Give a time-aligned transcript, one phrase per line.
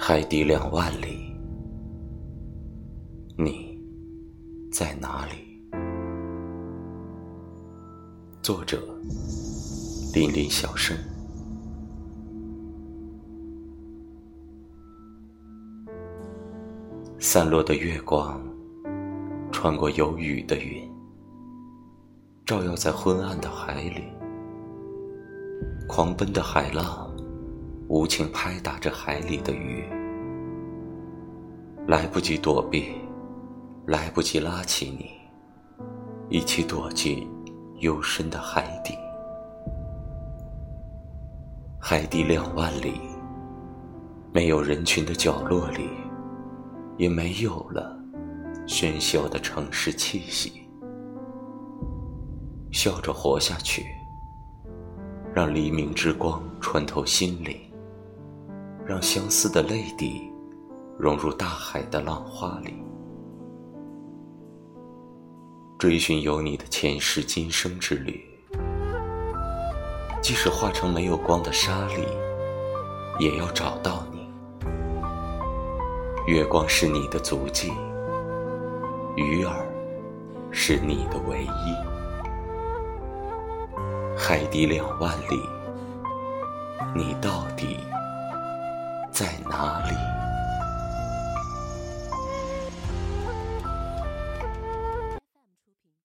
[0.00, 1.34] 海底两万里，
[3.36, 3.76] 你
[4.72, 5.60] 在哪里？
[8.40, 8.80] 作者：
[10.14, 10.96] 林林小生。
[17.18, 18.40] 散落的月光，
[19.50, 20.88] 穿过有雨的云，
[22.46, 24.04] 照耀在昏暗的海里。
[25.88, 27.07] 狂奔的海浪，
[27.88, 29.82] 无情拍打着海里的鱼，
[31.86, 32.92] 来不及躲避，
[33.86, 35.10] 来不及拉起你，
[36.28, 37.26] 一起躲进
[37.78, 38.94] 幽深的海底。
[41.80, 43.00] 海底两万里，
[44.34, 45.88] 没有人群的角落里，
[46.98, 47.98] 也没有了
[48.66, 50.68] 喧嚣的城市气息。
[52.70, 53.86] 笑着活下去。
[55.34, 57.56] 让黎明之光穿透心灵，
[58.88, 60.32] 让相思的泪滴
[60.98, 62.82] 融入大海的浪花里，
[65.78, 68.24] 追寻有你的前世今生之旅。
[70.22, 72.02] 即使化成没有光的沙粒，
[73.22, 74.26] 也要找到你。
[76.26, 77.70] 月光是你的足迹，
[79.16, 79.70] 鱼儿
[80.50, 81.76] 是你的唯一。
[84.16, 85.38] 海底两万里，
[86.94, 87.76] 你到底
[89.18, 90.17] 在哪里？